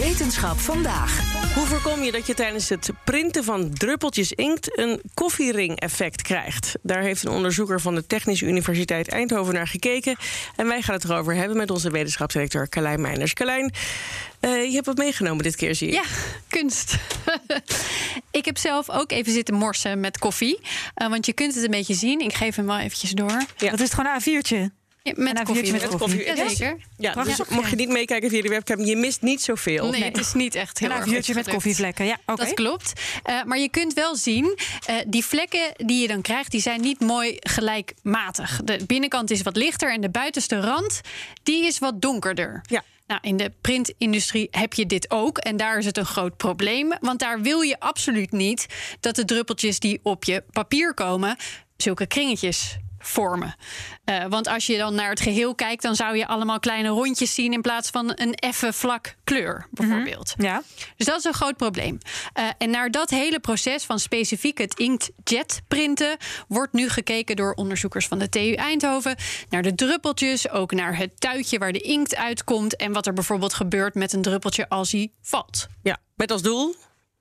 [0.00, 1.20] Wetenschap vandaag.
[1.54, 6.74] Hoe voorkom je dat je tijdens het printen van druppeltjes inkt een koffiering-effect krijgt?
[6.82, 10.16] Daar heeft een onderzoeker van de Technische Universiteit Eindhoven naar gekeken.
[10.56, 13.32] En wij gaan het erover hebben met onze wetenschapsdirecteur Carlijn Meiners.
[13.32, 13.72] Carlijn,
[14.40, 15.94] uh, je hebt wat meegenomen dit keer, zie je.
[15.94, 16.04] Ja,
[16.48, 16.96] kunst.
[18.30, 20.58] ik heb zelf ook even zitten morsen met koffie.
[20.96, 22.20] Uh, want je kunt het een beetje zien.
[22.20, 23.42] Ik geef hem wel eventjes door.
[23.56, 23.70] Ja.
[23.70, 24.79] Dat is gewoon een A4'tje.
[25.02, 26.24] Ja, met, koffie, met, koffie.
[26.24, 26.76] Ja, zeker.
[26.96, 29.90] Ja, dus mocht je niet meekijken via de webcam, je mist niet zoveel.
[29.90, 32.04] Nee, het is niet echt heel een erg met koffievlekken.
[32.04, 32.46] Ja, okay.
[32.46, 32.92] Dat klopt.
[33.28, 36.80] Uh, maar je kunt wel zien, uh, die vlekken die je dan krijgt, die zijn
[36.80, 38.60] niet mooi gelijkmatig.
[38.64, 41.00] De binnenkant is wat lichter en de buitenste rand,
[41.42, 42.60] die is wat donkerder.
[42.66, 42.82] Ja.
[43.06, 45.38] Nou, in de printindustrie heb je dit ook.
[45.38, 46.92] En daar is het een groot probleem.
[47.00, 48.66] Want daar wil je absoluut niet
[49.00, 51.36] dat de druppeltjes die op je papier komen,
[51.76, 53.54] zulke kringetjes vormen.
[54.04, 57.34] Uh, want als je dan naar het geheel kijkt, dan zou je allemaal kleine rondjes
[57.34, 60.34] zien in plaats van een effen vlak kleur, bijvoorbeeld.
[60.36, 60.54] Mm -hmm.
[60.54, 60.62] Ja.
[60.96, 61.98] Dus dat is een groot probleem.
[62.38, 66.16] Uh, en naar dat hele proces van specifiek het inkjet printen
[66.48, 69.16] wordt nu gekeken door onderzoekers van de TU Eindhoven
[69.48, 73.54] naar de druppeltjes, ook naar het tuitje waar de inkt uitkomt en wat er bijvoorbeeld
[73.54, 75.66] gebeurt met een druppeltje als hij valt.
[75.82, 76.74] Ja, met als doel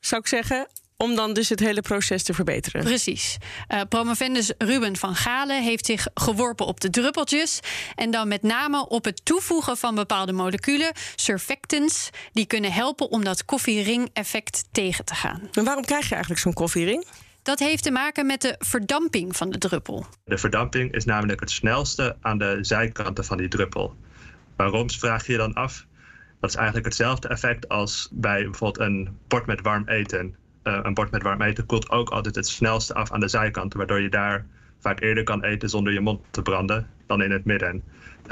[0.00, 0.66] zou ik zeggen
[1.02, 2.84] om dan dus het hele proces te verbeteren.
[2.84, 3.36] Precies.
[3.68, 7.60] Uh, promovendus Ruben van Galen heeft zich geworpen op de druppeltjes.
[7.94, 13.24] En dan met name op het toevoegen van bepaalde moleculen, surfactants, die kunnen helpen om
[13.24, 15.48] dat koffiering-effect tegen te gaan.
[15.52, 17.04] En waarom krijg je eigenlijk zo'n koffiering?
[17.42, 20.06] Dat heeft te maken met de verdamping van de druppel.
[20.24, 23.94] De verdamping is namelijk het snelste aan de zijkanten van die druppel.
[24.56, 25.86] Waarom vraag je je dan af?
[26.40, 31.10] Dat is eigenlijk hetzelfde effect als bij bijvoorbeeld een bord met warm eten een bord
[31.10, 34.46] met warm eten koelt ook altijd het snelste af aan de zijkanten, waardoor je daar
[34.82, 37.82] vaak eerder kan eten zonder je mond te branden dan in het midden.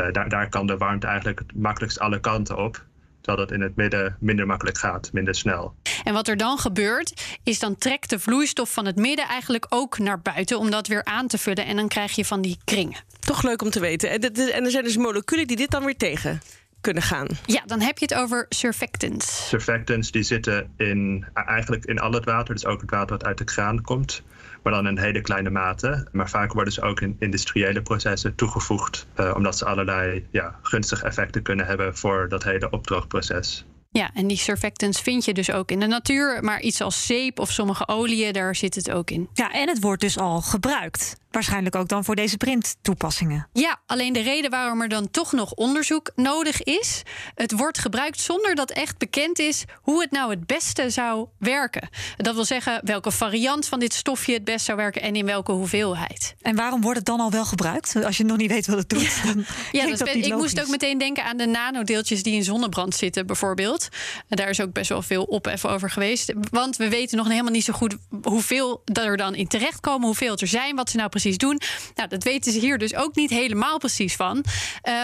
[0.00, 2.84] Uh, daar, daar kan de warmte eigenlijk het makkelijkst alle kanten op.
[3.20, 5.74] Terwijl dat in het midden minder makkelijk gaat, minder snel.
[6.04, 9.98] En wat er dan gebeurt, is dan trekt de vloeistof van het midden eigenlijk ook
[9.98, 11.66] naar buiten om dat weer aan te vullen.
[11.66, 13.04] En dan krijg je van die kringen.
[13.20, 14.10] Toch leuk om te weten.
[14.10, 16.40] En er zijn dus moleculen die dit dan weer tegen
[16.80, 17.26] kunnen gaan.
[17.46, 19.48] Ja, dan heb je het over surfactants.
[19.48, 23.38] Surfactants die zitten in, eigenlijk in al het water, dus ook het water wat uit
[23.38, 24.22] de kraan komt.
[24.62, 26.06] Maar dan in hele kleine mate.
[26.12, 29.06] Maar vaak worden ze ook in industriële processen toegevoegd.
[29.16, 33.64] Uh, omdat ze allerlei ja, gunstige effecten kunnen hebben voor dat hele opdroogproces.
[33.92, 36.44] Ja, en die surfactants vind je dus ook in de natuur.
[36.44, 39.28] Maar iets als zeep of sommige oliën, daar zit het ook in.
[39.32, 41.16] Ja, en het wordt dus al gebruikt.
[41.30, 43.48] Waarschijnlijk ook dan voor deze printtoepassingen.
[43.52, 47.02] Ja, alleen de reden waarom er dan toch nog onderzoek nodig is...
[47.34, 49.64] het wordt gebruikt zonder dat echt bekend is...
[49.82, 51.88] hoe het nou het beste zou werken.
[52.16, 55.02] Dat wil zeggen welke variant van dit stofje het best zou werken...
[55.02, 56.34] en in welke hoeveelheid.
[56.42, 58.04] En waarom wordt het dan al wel gebruikt?
[58.04, 59.20] Als je nog niet weet wat het doet.
[59.24, 59.34] Ja,
[59.72, 62.22] ja dat dat ik moest ook meteen denken aan de nanodeeltjes...
[62.22, 63.88] die in zonnebrand zitten, bijvoorbeeld.
[64.28, 66.32] Daar is ook best wel veel ophef over geweest.
[66.50, 67.96] Want we weten nog helemaal niet zo goed...
[68.22, 70.76] hoeveel er dan in terechtkomen, hoeveel er zijn...
[70.76, 71.60] wat ze nou precies doen.
[71.94, 74.44] Nou, dat weten ze hier dus ook niet helemaal precies van.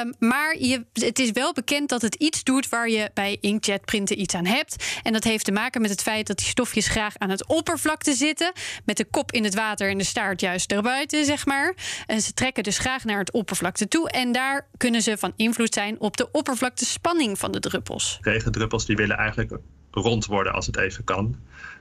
[0.02, 3.84] Um, maar je, het is wel bekend dat het iets doet waar je bij inkjet
[3.84, 4.84] printen iets aan hebt.
[5.02, 8.12] En dat heeft te maken met het feit dat die stofjes graag aan het oppervlakte
[8.12, 8.52] zitten.
[8.84, 11.74] Met de kop in het water en de staart juist erbuiten, zeg maar.
[12.06, 14.10] En ze trekken dus graag naar het oppervlakte toe.
[14.10, 18.18] En daar kunnen ze van invloed zijn op de oppervlaktespanning van de druppels.
[18.20, 19.58] Regendruppels die willen eigenlijk
[19.90, 21.36] rond worden als het even kan.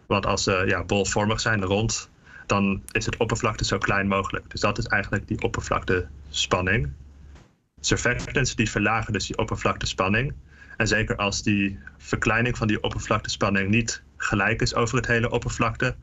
[0.07, 2.09] Want als ze ja, bolvormig zijn, rond,
[2.45, 4.49] dan is het oppervlakte zo klein mogelijk.
[4.49, 6.91] Dus dat is eigenlijk die oppervlaktespanning.
[7.79, 10.33] Surfactants die verlagen dus die oppervlaktespanning.
[10.77, 15.95] En zeker als die verkleining van die oppervlaktespanning niet gelijk is over het hele oppervlakte,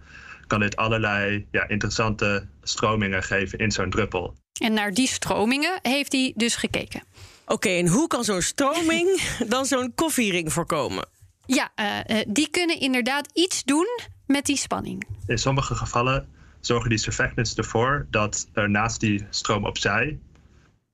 [0.46, 4.34] kan dit allerlei ja, interessante stromingen geven in zo'n druppel.
[4.60, 7.02] En naar die stromingen heeft hij dus gekeken.
[7.44, 9.22] Oké, okay, en hoe kan zo'n stroming
[9.54, 11.08] dan zo'n koffiering voorkomen?
[11.46, 13.86] Ja, uh, die kunnen inderdaad iets doen
[14.26, 15.06] met die spanning.
[15.26, 16.28] In sommige gevallen
[16.60, 20.18] zorgen die surfactants ervoor dat er naast die stroom opzij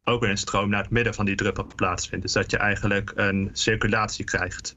[0.08, 2.24] ook weer een stroom naar het midden van die druppel plaatsvindt.
[2.24, 4.74] Dus dat je eigenlijk een circulatie krijgt.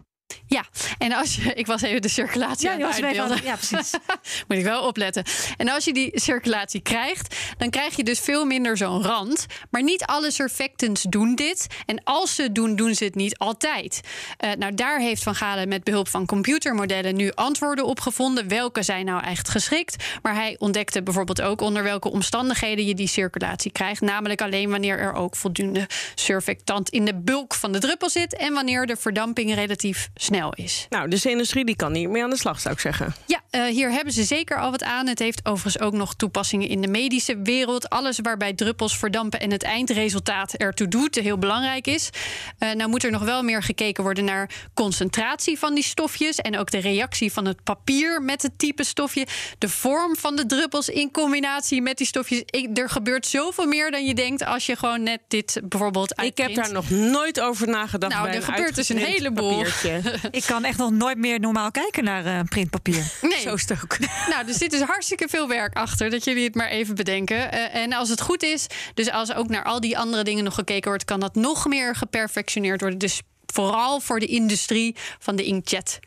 [0.53, 0.65] Ja,
[0.97, 3.43] en als je, ik was even de circulatie Ja, aan het uitbeelden.
[3.43, 3.91] ja, precies.
[4.47, 5.23] Moet ik wel opletten.
[5.57, 9.45] En als je die circulatie krijgt, dan krijg je dus veel minder zo'n rand.
[9.69, 11.67] Maar niet alle surfactants doen dit.
[11.85, 14.01] En als ze het doen, doen ze het niet altijd.
[14.37, 18.47] Eh, nou, daar heeft Van Galen met behulp van computermodellen nu antwoorden op gevonden.
[18.47, 20.03] Welke zijn nou echt geschikt?
[20.21, 24.01] Maar hij ontdekte bijvoorbeeld ook onder welke omstandigheden je die circulatie krijgt.
[24.01, 28.35] Namelijk alleen wanneer er ook voldoende surfactant in de bulk van de druppel zit.
[28.35, 30.85] En wanneer de verdamping relatief snel is.
[30.89, 33.15] Nou, dus de industrie die kan hier mee aan de slag, zou ik zeggen.
[33.25, 35.07] Ja, eh, hier hebben ze zeker al wat aan.
[35.07, 37.89] Het heeft overigens ook nog toepassingen in de medische wereld.
[37.89, 42.09] Alles waarbij druppels verdampen en het eindresultaat ertoe doet, heel belangrijk is.
[42.57, 46.37] Eh, nou moet er nog wel meer gekeken worden naar concentratie van die stofjes.
[46.37, 49.27] En ook de reactie van het papier met het type stofje.
[49.57, 52.43] De vorm van de druppels in combinatie met die stofjes.
[52.45, 56.17] Ik, er gebeurt zoveel meer dan je denkt als je gewoon net dit bijvoorbeeld Ik
[56.17, 56.55] heb uitprint.
[56.55, 58.13] daar nog nooit over nagedacht.
[58.13, 59.65] Nou, bij er gebeurt dus een heleboel.
[60.31, 63.11] Ik kan echt nog nooit meer normaal kijken naar eh, printpapier.
[63.21, 63.39] Nee.
[63.39, 63.99] Zo is het ook.
[64.29, 67.51] Nou, er zit dus hartstikke veel werk achter, dat jullie het maar even bedenken.
[67.51, 70.53] Eh, en als het goed is, dus als ook naar al die andere dingen nog
[70.53, 72.99] gekeken wordt, kan dat nog meer geperfectioneerd worden.
[72.99, 75.99] Dus vooral voor de industrie van de inkjet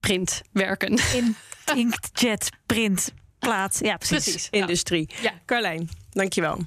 [0.00, 0.98] printwerken.
[1.14, 1.36] In
[1.74, 3.78] inkjet, print, plaat.
[3.82, 4.48] Ja, precies.
[4.50, 5.10] Industrie.
[5.20, 5.32] Ja.
[5.46, 6.66] Carlijn, dankjewel.